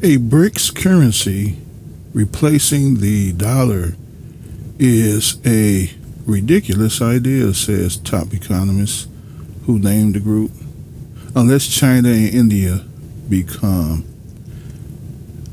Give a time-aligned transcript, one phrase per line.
[0.00, 1.56] A BRICS currency
[2.14, 3.96] replacing the dollar
[4.78, 5.90] is a
[6.24, 9.08] ridiculous idea, says top economist
[9.66, 10.52] who named the group,
[11.34, 12.84] unless China and India
[13.28, 14.04] become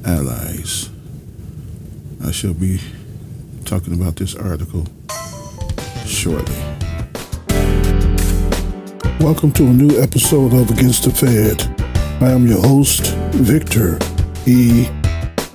[0.06, 0.92] allies.
[2.24, 2.80] I shall be
[3.66, 4.86] talking about this article
[6.06, 6.56] shortly.
[9.20, 11.64] Welcome to a new episode of Against the Fed.
[12.22, 13.98] I am your host, Victor
[14.48, 14.86] E.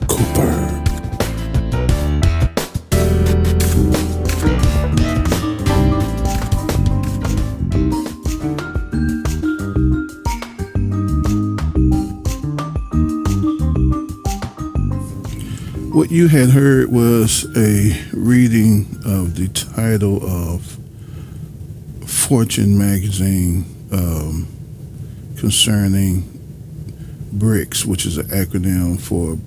[0.08, 0.50] Cooper.
[15.92, 20.78] What you had heard was a reading of the title of
[22.06, 24.48] Fortune magazine um,
[25.36, 26.29] concerning
[27.32, 29.38] BRICS, which is an acronym for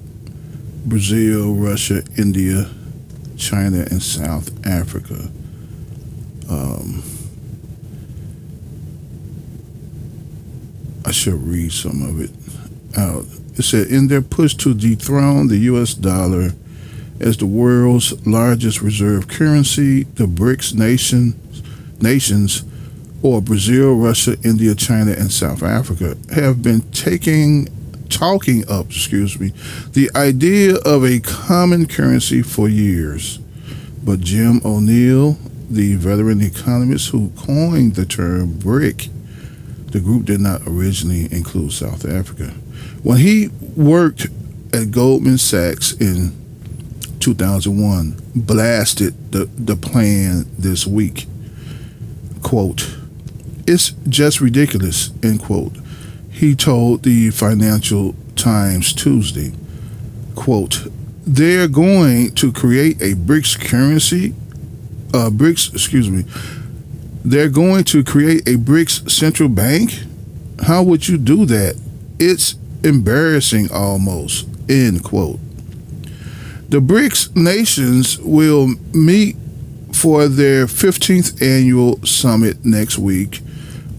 [0.86, 2.70] Brazil, Russia, India,
[3.38, 5.30] China, and South Africa.
[6.50, 7.04] Um,
[11.06, 12.32] I shall read some of it
[12.98, 13.26] out.
[13.58, 15.94] It said, in their push to dethrone the U.S.
[15.94, 16.52] dollar
[17.20, 21.40] as the world's largest reserve currency, the BRICS nation,
[22.02, 22.64] nations,
[23.24, 27.68] or Brazil, Russia, India, China, and South Africa, have been taking,
[28.10, 29.54] talking up, excuse me,
[29.94, 33.38] the idea of a common currency for years.
[34.04, 35.38] But Jim O'Neill,
[35.70, 39.08] the veteran economist who coined the term BRIC,
[39.88, 42.48] the group did not originally include South Africa.
[43.04, 44.28] When he worked
[44.74, 46.36] at Goldman Sachs in
[47.22, 51.28] 2001, blasted the, the plan this week.
[52.42, 52.98] Quote,
[53.68, 55.74] it's just ridiculous, end quote.
[56.32, 59.54] He told the Financial Times Tuesday,
[60.36, 60.88] quote,
[61.26, 64.34] they're going to create a BRICS currency,
[65.14, 66.26] uh, BRICS, excuse me,
[67.24, 70.04] they're going to create a BRICS central bank?
[70.64, 71.80] How would you do that?
[72.20, 75.40] It's embarrassing almost, end quote.
[76.70, 79.38] The BRICS nations will meet
[79.94, 83.40] for their 15th annual summit next week,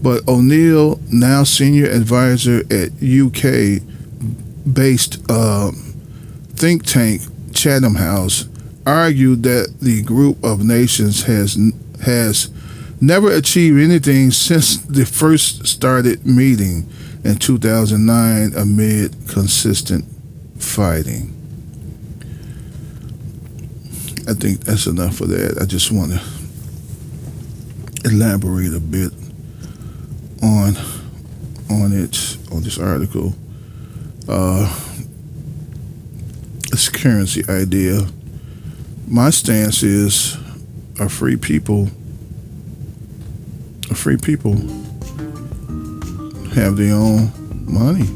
[0.05, 3.81] but O'Neill, now senior advisor at UK
[4.71, 5.71] based uh,
[6.53, 7.23] think tank
[7.55, 8.47] Chatham House,
[8.85, 11.57] argued that the group of nations has
[12.03, 12.51] has
[13.01, 16.87] never achieved anything since the first started meeting
[17.23, 20.05] in 2009 amid consistent
[20.59, 21.31] fighting.
[24.27, 25.57] I think that's enough for that.
[25.59, 26.21] I just want to
[28.03, 29.11] elaborate a bit
[30.45, 30.75] on
[31.69, 33.33] on it on this article.
[34.27, 34.73] Uh,
[36.71, 38.01] this currency idea.
[39.07, 40.37] My stance is
[40.99, 41.89] a free people.
[43.89, 44.55] A free people
[46.53, 47.31] have their own
[47.65, 48.07] money.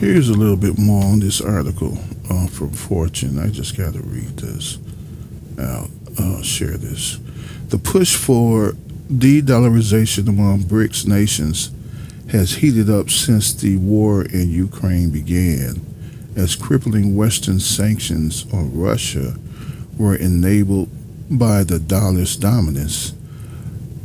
[0.00, 1.98] Here's a little bit more on this article
[2.30, 3.36] uh, from Fortune.
[3.36, 4.78] I just got to read this
[5.58, 7.18] out, uh, share this.
[7.70, 8.76] The push for
[9.08, 11.72] de dollarization among BRICS nations
[12.30, 15.84] has heated up since the war in Ukraine began,
[16.36, 19.34] as crippling Western sanctions on Russia
[19.98, 20.90] were enabled
[21.28, 23.14] by the dollar's dominance.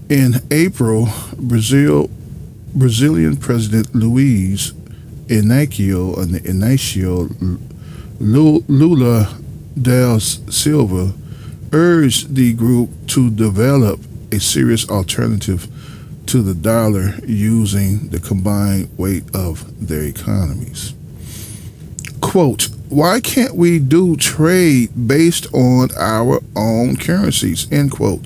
[0.10, 2.10] In April, Brazil
[2.74, 4.74] Brazilian President Luiz
[5.28, 7.60] Inacio, Inacio
[8.20, 9.38] Lula
[9.82, 11.14] da Silva
[11.72, 14.00] urged the group to develop
[14.32, 15.68] a serious alternative
[16.26, 20.94] to the dollar using the combined weight of their economies.
[22.22, 27.72] Quote, why can't we do trade based on our own currencies?
[27.72, 28.24] End quote.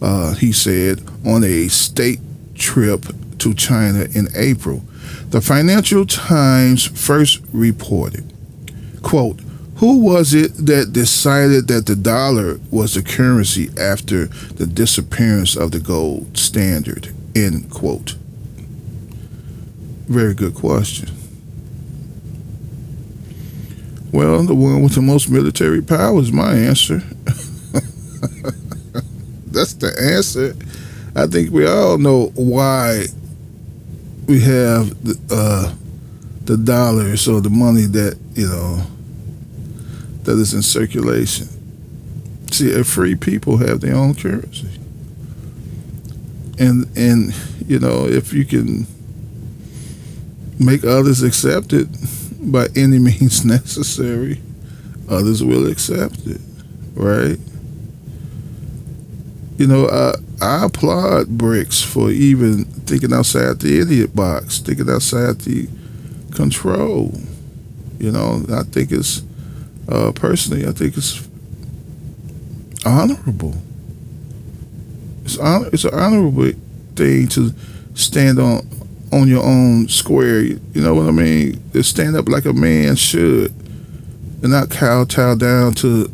[0.00, 2.20] Uh, he said on a state
[2.54, 3.06] trip
[3.38, 4.82] to China in April.
[5.30, 8.32] The Financial Times first reported,
[9.02, 9.40] quote,
[9.76, 15.72] who was it that decided that the dollar was the currency after the disappearance of
[15.72, 17.12] the gold standard?
[17.34, 18.14] End quote.
[20.06, 21.08] Very good question.
[24.12, 26.98] Well, the one with the most military power is my answer.
[29.46, 30.54] That's the answer.
[31.16, 33.06] I think we all know why
[34.32, 35.74] we have the, uh,
[36.44, 38.86] the dollars or the money that you know
[40.22, 41.48] that is in circulation.
[42.50, 44.70] See, a free people have their own currency,
[46.58, 47.34] and and
[47.66, 48.86] you know if you can
[50.58, 51.88] make others accept it
[52.40, 54.40] by any means necessary,
[55.10, 56.40] others will accept it,
[56.94, 57.38] right?
[59.62, 60.14] You know, I,
[60.44, 65.68] I applaud BRICS for even thinking outside the idiot box, thinking outside the
[66.34, 67.12] control.
[68.00, 69.22] You know, I think it's
[69.88, 71.28] uh, personally, I think it's
[72.84, 73.54] honorable.
[75.24, 76.50] It's honor, it's an honorable
[76.96, 77.54] thing to
[77.94, 78.68] stand on
[79.12, 80.40] on your own square.
[80.40, 81.62] You know what I mean?
[81.74, 83.52] To stand up like a man should,
[84.42, 86.10] and not kowtow down to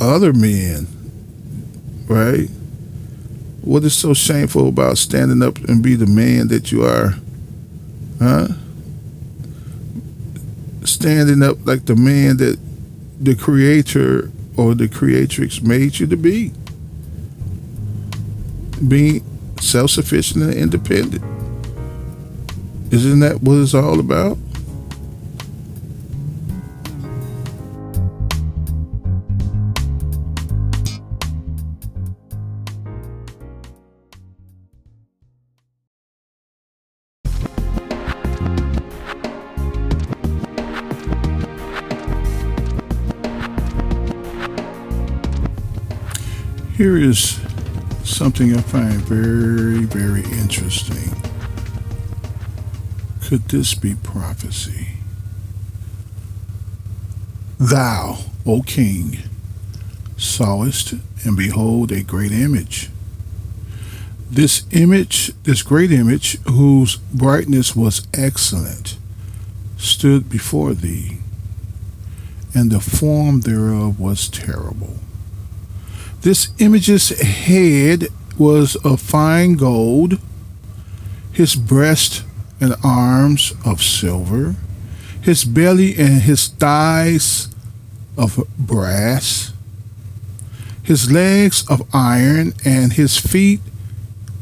[0.00, 0.95] other men.
[2.08, 2.48] Right?
[3.62, 7.14] What is so shameful about standing up and be the man that you are?
[8.20, 8.48] Huh?
[10.84, 12.58] Standing up like the man that
[13.18, 16.52] the creator or the creatrix made you to be.
[18.86, 19.24] Being
[19.60, 21.24] self sufficient and independent.
[22.92, 24.38] Isn't that what it's all about?
[46.76, 47.40] Here is
[48.04, 51.10] something I find very, very interesting.
[53.24, 54.88] Could this be prophecy?
[57.58, 59.20] Thou, O king,
[60.18, 60.92] sawest,
[61.24, 62.90] and behold, a great image.
[64.30, 68.98] This image, this great image, whose brightness was excellent,
[69.78, 71.20] stood before thee,
[72.54, 74.98] and the form thereof was terrible.
[76.26, 80.18] This image's head was of fine gold,
[81.30, 82.24] his breast
[82.60, 84.56] and arms of silver,
[85.20, 87.46] his belly and his thighs
[88.18, 89.52] of brass,
[90.82, 93.60] his legs of iron, and his feet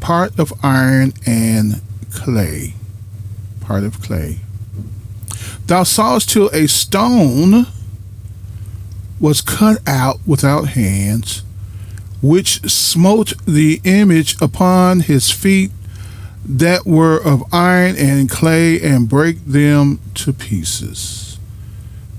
[0.00, 2.72] part of iron and clay.
[3.60, 4.38] Part of clay.
[5.66, 7.66] Thou sawest till a stone
[9.20, 11.42] was cut out without hands
[12.24, 15.70] which smote the image upon his feet
[16.42, 21.38] that were of iron and clay and brake them to pieces.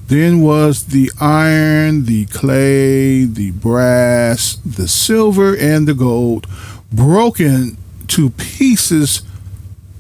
[0.07, 6.45] Then was the iron, the clay, the brass, the silver, and the gold
[6.91, 7.75] broken
[8.09, 9.23] to pieces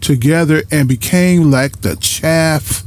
[0.01, 2.83] together and became like the chaff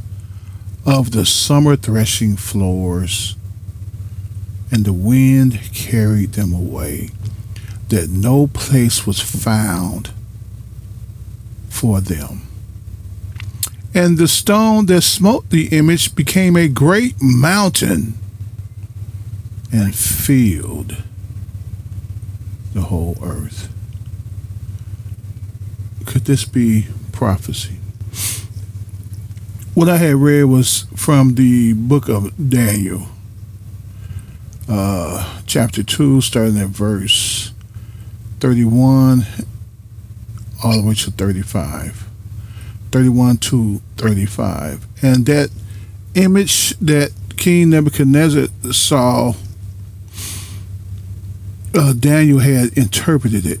[0.85, 3.35] of the summer threshing floors
[4.71, 7.09] and the wind carried them away,
[7.89, 10.11] that no place was found
[11.69, 12.41] for them.
[13.93, 18.13] And the stone that smote the image became a great mountain
[19.71, 20.97] and filled
[22.73, 23.73] the whole earth.
[26.05, 27.77] Could this be prophecy?
[29.73, 33.07] What I had read was from the book of Daniel
[34.69, 37.51] uh, chapter 2, starting at verse
[38.39, 39.25] 31
[40.63, 42.07] all the way to 35.
[42.91, 44.85] 31 to 35.
[45.01, 45.49] And that
[46.15, 49.33] image that King Nebuchadnezzar saw,
[51.73, 53.59] uh, Daniel had interpreted it.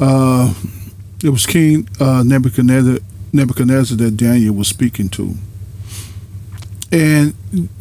[0.00, 0.54] Uh,
[1.22, 2.98] it was King uh, Nebuchadnezzar,
[3.32, 5.34] Nebuchadnezzar that Daniel was speaking to.
[6.90, 7.34] And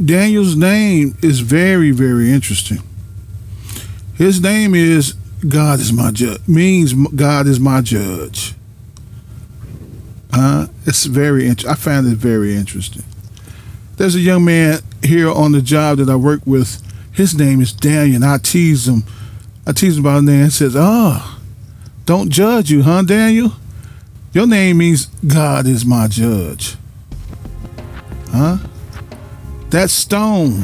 [0.03, 2.79] Daniel's name is very, very interesting.
[4.15, 5.13] His name is
[5.47, 8.53] God is my judge, means God is my judge.
[10.33, 11.71] Uh, it's very interesting.
[11.71, 13.03] I find it very interesting.
[13.97, 16.81] There's a young man here on the job that I work with.
[17.11, 18.15] His name is Daniel.
[18.15, 19.03] And I tease him.
[19.65, 21.39] I tease him about his name and says, Oh,
[22.05, 23.53] don't judge you, huh, Daniel?
[24.33, 26.75] Your name means God is my judge.
[28.31, 28.57] Huh?
[29.71, 30.63] That stone,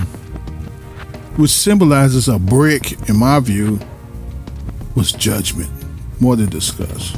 [1.38, 3.80] which symbolizes a brick, in my view,
[4.96, 5.72] was judgment.
[6.20, 7.16] More to discuss.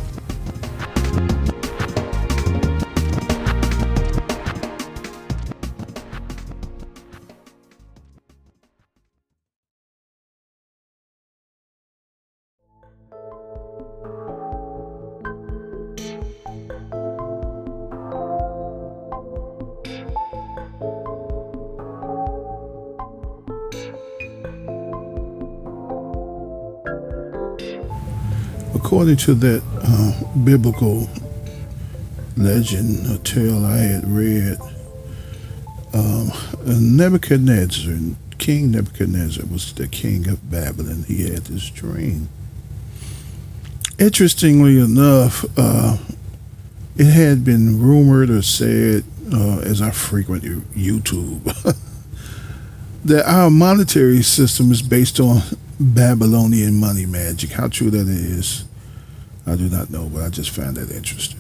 [29.10, 31.10] According to that uh, biblical
[32.38, 34.60] legend, a tale I had read,
[35.94, 36.32] um,
[36.64, 37.96] Nebuchadnezzar,
[38.38, 41.06] King Nebuchadnezzar was the king of Babylon.
[41.08, 42.30] He had this dream.
[43.98, 45.98] Interestingly enough, uh,
[46.96, 51.44] it had been rumored or said, uh, as I frequent YouTube,
[53.06, 55.42] that our monetary system is based on
[55.80, 57.52] Babylonian money magic.
[57.52, 58.66] How true that is,
[59.50, 61.40] I do not know, but I just found that interesting.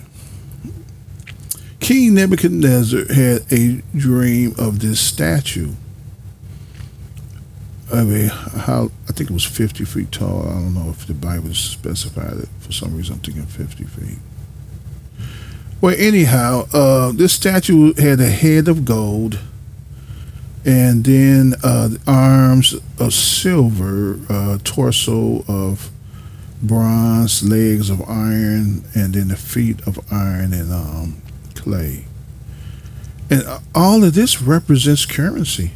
[1.79, 5.73] King Nebuchadnezzar had a dream of this statue.
[7.91, 10.43] I mean, how I think it was 50 feet tall.
[10.43, 12.49] I don't know if the Bible specified it.
[12.59, 14.19] For some reason, I'm thinking 50 feet.
[15.81, 19.39] Well, anyhow, uh, this statue had a head of gold
[20.65, 25.89] and then uh, arms of silver, uh, torso of
[26.61, 31.21] bronze, legs of iron, and then the feet of iron and um,
[31.55, 32.05] clay.
[33.29, 33.43] And
[33.75, 35.71] all of this represents currency.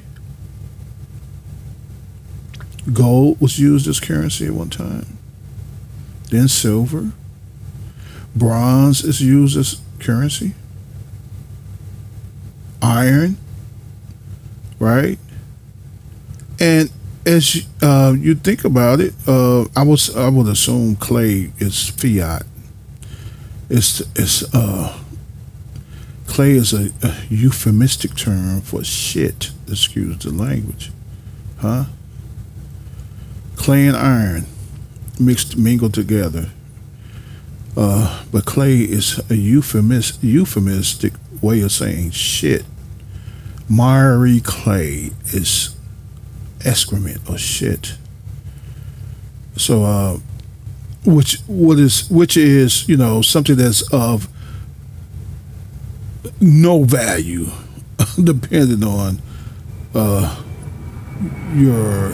[2.91, 5.17] Gold was used as currency at one time.
[6.31, 7.11] Then silver.
[8.35, 10.53] Bronze is used as currency.
[12.81, 13.37] Iron
[14.83, 15.17] right?
[16.59, 16.91] And
[17.25, 22.43] as uh, you think about it, uh, I was I would assume clay is fiat.
[23.69, 24.97] It's it's uh,
[26.27, 29.51] clay is a, a euphemistic term for shit.
[29.67, 30.91] Excuse the language,
[31.59, 31.85] huh?
[33.55, 34.45] Clay and iron
[35.19, 36.49] mixed mingled together.
[37.75, 42.65] Uh, but clay is a euphemis, euphemistic way of saying shit
[43.69, 45.72] miry clay is
[46.65, 47.95] excrement or shit.
[49.55, 50.19] So, uh,
[51.05, 54.27] which what is which is you know something that's of
[56.39, 57.47] no value,
[58.23, 59.21] depending on
[59.93, 60.43] uh,
[61.55, 62.13] your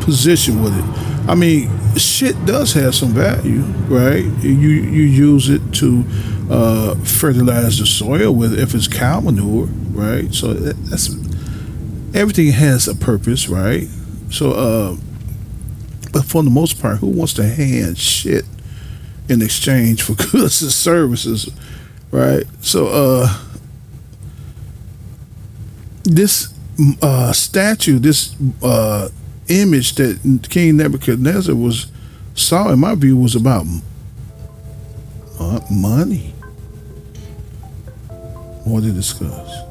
[0.00, 1.28] position with it.
[1.28, 4.24] I mean, shit does have some value, right?
[4.42, 6.04] You you use it to
[6.50, 10.32] uh, fertilize the soil with if it's cow manure, right?
[10.32, 11.08] So that's
[12.16, 13.86] everything has a purpose, right?
[14.30, 14.96] So, uh,
[16.12, 18.44] but for the most part, who wants to hand shit
[19.28, 21.50] in exchange for goods and services,
[22.10, 22.44] right?
[22.62, 23.42] So, uh,
[26.04, 26.54] this
[27.02, 29.08] uh, statue, this uh,
[29.48, 31.86] image that King Nebuchadnezzar was
[32.34, 33.66] saw, in my view, was about
[35.38, 36.34] uh, money.
[38.64, 39.65] More to discuss.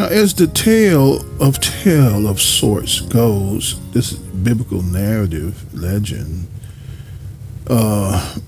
[0.00, 6.48] Now, as the tale of tale of sorts goes, this biblical narrative legend,
[7.66, 8.38] uh,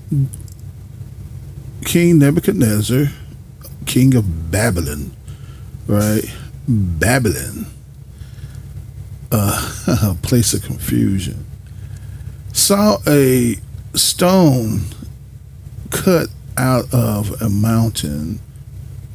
[1.85, 3.05] King Nebuchadnezzar,
[3.85, 5.11] king of Babylon,
[5.85, 6.23] right?
[6.67, 7.67] Babylon,
[9.31, 11.45] uh, a place of confusion,
[12.51, 13.57] saw a
[13.93, 14.85] stone
[15.91, 18.39] cut out of a mountain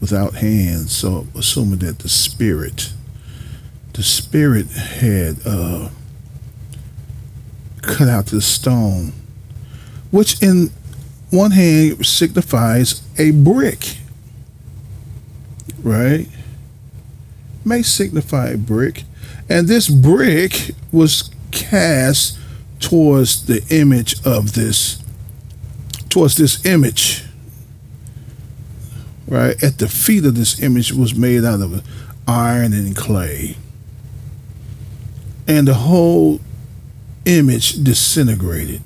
[0.00, 0.96] without hands.
[0.96, 2.92] So assuming that the spirit,
[3.94, 5.88] the spirit had uh,
[7.82, 9.12] cut out the stone,
[10.10, 10.70] which in
[11.30, 13.98] one hand signifies a brick,
[15.82, 16.26] right?
[17.64, 19.04] May signify a brick,
[19.48, 22.38] and this brick was cast
[22.80, 25.02] towards the image of this,
[26.08, 27.27] towards this image
[29.28, 31.84] right, at the feet of this image was made out of
[32.26, 33.56] iron and clay.
[35.46, 36.40] And the whole
[37.24, 38.82] image disintegrated.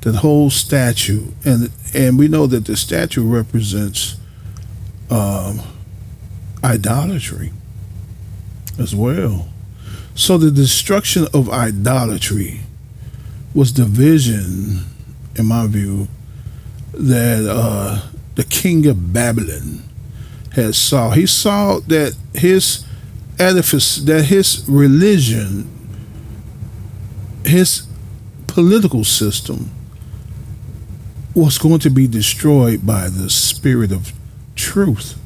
[0.00, 4.16] The whole statue, and and we know that the statue represents
[5.10, 5.60] um,
[6.62, 7.50] idolatry
[8.78, 9.48] as well.
[10.14, 12.60] So the destruction of idolatry
[13.52, 14.84] was the vision,
[15.34, 16.06] in my view,
[16.92, 18.02] that uh,
[18.36, 19.82] the king of Babylon
[20.52, 21.10] had saw.
[21.10, 22.86] He saw that his
[23.38, 25.68] edifice, that his religion,
[27.44, 27.86] his
[28.46, 29.70] political system
[31.34, 34.12] was going to be destroyed by the spirit of
[34.54, 35.18] truth.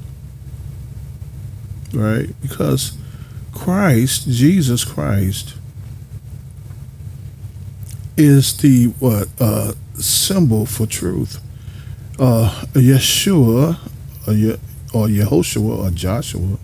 [1.93, 2.29] Right?
[2.41, 2.97] Because
[3.53, 5.55] Christ, Jesus Christ,
[8.17, 11.41] is the what uh, symbol for truth.
[12.21, 13.79] Uh, Yeshua,
[14.29, 14.59] or, Ye-
[14.93, 16.59] or Yehoshua, or Joshua,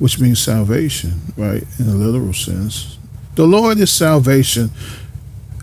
[0.00, 1.62] which means salvation, right?
[1.78, 2.98] In a literal sense,
[3.36, 4.70] the Lord is salvation.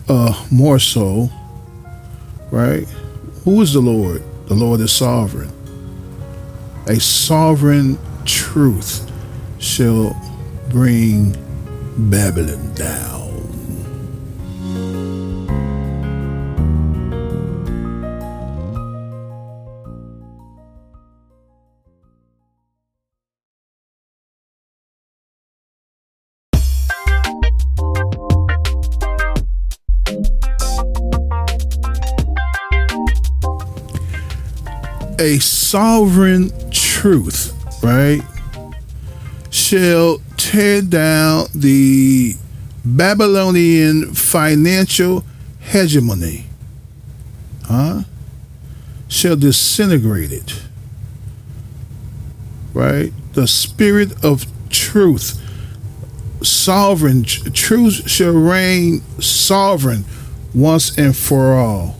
[0.08, 1.28] Uh, more so,
[2.50, 2.86] right?
[3.44, 4.22] Who is the Lord?
[4.46, 5.50] The Lord is sovereign.
[6.86, 9.10] A sovereign truth
[9.58, 10.14] shall
[10.70, 11.36] bring
[11.98, 13.15] Babylon down.
[35.26, 37.52] A sovereign truth,
[37.82, 38.22] right,
[39.50, 42.36] shall tear down the
[42.84, 45.24] Babylonian financial
[45.58, 46.46] hegemony,
[47.64, 48.02] huh?
[49.08, 50.62] Shall disintegrate it,
[52.72, 53.12] right?
[53.32, 55.42] The spirit of truth,
[56.40, 60.04] sovereign tr- truth shall reign sovereign
[60.54, 61.96] once and for all.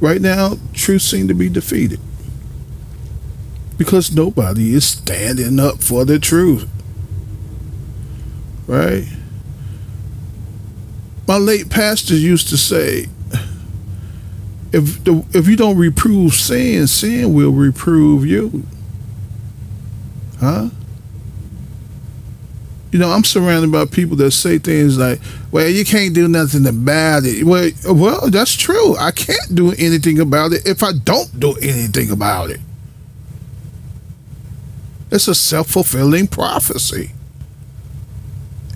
[0.00, 2.00] Right now, truth seems to be defeated
[3.78, 6.68] because nobody is standing up for the truth.
[8.66, 9.06] Right?
[11.26, 13.06] My late pastor used to say,
[14.72, 18.64] if the, if you don't reprove sin, sin will reprove you.
[20.40, 20.70] Huh?
[22.96, 26.66] You know, I'm surrounded by people that say things like, "Well, you can't do nothing
[26.66, 28.96] about it." Well, well, that's true.
[28.96, 32.60] I can't do anything about it if I don't do anything about it.
[35.10, 37.12] It's a self fulfilling prophecy.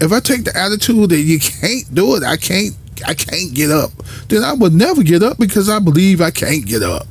[0.03, 3.71] If I take the attitude that you can't do it, I can't I can't get
[3.71, 3.93] up,
[4.29, 7.07] then I would never get up because I believe I can't get up.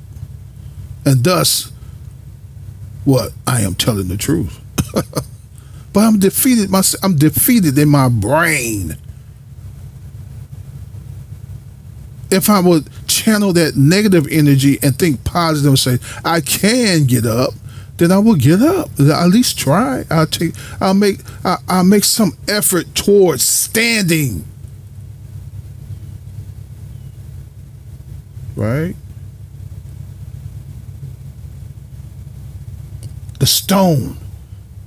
[1.06, 1.72] And thus
[3.04, 3.34] what?
[3.48, 4.62] I am telling the truth.
[6.00, 8.96] but I'm defeated my I'm defeated in my brain.
[12.32, 17.26] If I would channel that negative energy and think positive and say, I can get
[17.26, 17.54] up,
[17.98, 18.92] then I will get up.
[18.98, 20.06] At least try.
[20.10, 20.54] I'll take.
[20.80, 21.20] I'll make.
[21.44, 24.46] I, I'll make some effort towards standing.
[28.56, 28.96] Right.
[33.40, 34.16] The stone,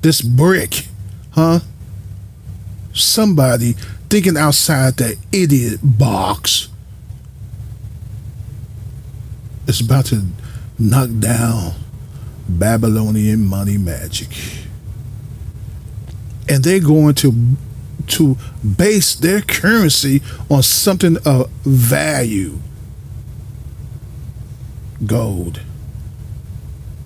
[0.01, 0.87] this brick,
[1.33, 1.61] huh?
[2.92, 3.73] Somebody
[4.09, 6.68] thinking outside that idiot box
[9.66, 10.27] is about to
[10.79, 11.73] knock down
[12.49, 14.29] Babylonian money magic.
[16.49, 17.57] And they're going to
[18.09, 18.37] to
[18.77, 22.59] base their currency on something of value.
[25.07, 25.61] Gold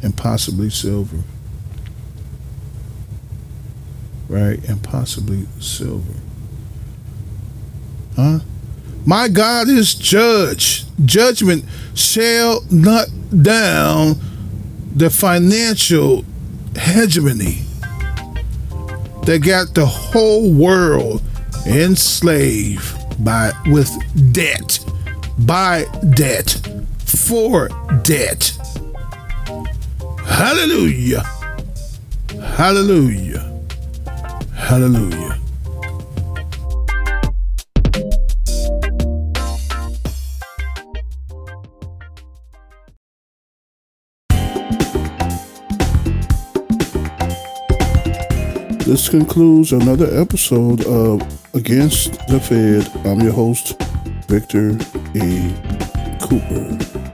[0.03, 1.23] and possibly silver.
[4.29, 4.63] Right?
[4.69, 6.15] And possibly silver.
[8.17, 8.41] Huh?
[9.05, 10.85] My God is judge.
[11.05, 13.09] Judgment shall not
[13.43, 14.17] down
[14.95, 16.25] the financial
[16.77, 17.63] hegemony
[19.27, 21.23] that got the whole world
[21.67, 23.91] enslaved by with
[24.33, 24.79] debt,
[25.39, 25.85] by
[26.15, 26.59] debt,
[27.05, 27.69] for
[28.03, 28.57] debt.
[30.25, 31.25] Hallelujah.
[32.57, 33.56] Hallelujah.
[34.67, 35.39] Hallelujah.
[48.81, 51.23] This concludes another episode of
[51.55, 52.91] Against the Fed.
[53.07, 53.81] I'm your host,
[54.27, 54.77] Victor
[55.15, 55.55] E.
[56.21, 57.06] Cooper.